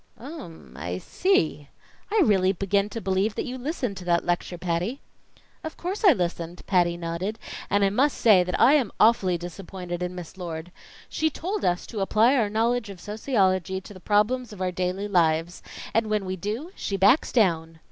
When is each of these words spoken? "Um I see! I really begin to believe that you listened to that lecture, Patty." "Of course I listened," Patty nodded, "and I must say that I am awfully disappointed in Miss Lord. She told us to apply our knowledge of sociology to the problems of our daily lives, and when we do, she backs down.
"Um 0.17 0.73
I 0.77 0.97
see! 0.97 1.67
I 2.09 2.23
really 2.25 2.51
begin 2.53 2.89
to 2.89 2.99
believe 2.99 3.35
that 3.35 3.45
you 3.45 3.55
listened 3.59 3.97
to 3.97 4.05
that 4.05 4.25
lecture, 4.25 4.57
Patty." 4.57 4.99
"Of 5.63 5.77
course 5.77 6.03
I 6.03 6.11
listened," 6.11 6.63
Patty 6.65 6.97
nodded, 6.97 7.37
"and 7.69 7.85
I 7.85 7.91
must 7.91 8.17
say 8.17 8.43
that 8.43 8.59
I 8.59 8.73
am 8.73 8.91
awfully 8.99 9.37
disappointed 9.37 10.01
in 10.01 10.15
Miss 10.15 10.37
Lord. 10.39 10.71
She 11.07 11.29
told 11.29 11.63
us 11.63 11.85
to 11.85 11.99
apply 11.99 12.35
our 12.35 12.49
knowledge 12.49 12.89
of 12.89 12.99
sociology 12.99 13.79
to 13.79 13.93
the 13.93 13.99
problems 13.99 14.51
of 14.51 14.59
our 14.59 14.71
daily 14.71 15.07
lives, 15.07 15.61
and 15.93 16.07
when 16.09 16.25
we 16.25 16.35
do, 16.35 16.71
she 16.75 16.97
backs 16.97 17.31
down. 17.31 17.77